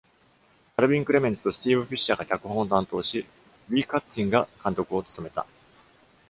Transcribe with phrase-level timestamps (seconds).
[0.75, 3.23] カルヴィン・クレメンツとスティーブ・フィッシャーが脚本を担当し、
[3.69, 5.45] リー・カッツィンが監督を務めた。